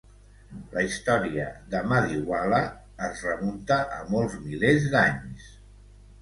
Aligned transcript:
La 0.75 0.83
història 0.85 1.43
de 1.73 1.81
Madiwala 1.91 2.61
es 3.09 3.21
remunta 3.27 3.79
a 3.99 4.01
molts 4.15 4.39
milers 4.49 4.89
d'anys. 4.97 5.47